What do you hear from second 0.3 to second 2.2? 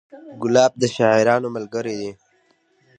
ګلاب د شاعرانو ملګری دی.